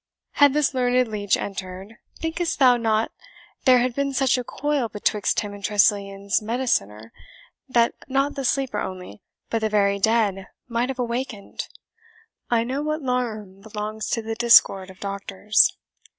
[0.31, 3.11] Had this learned leech entered, think'st thou not
[3.65, 7.11] there had been such a coil betwixt him and Tressilian's mediciner,
[7.69, 11.67] that not the sleeper only, but the very dead might have awakened?
[12.49, 15.77] I know what larurm belongs to the discord of doctors."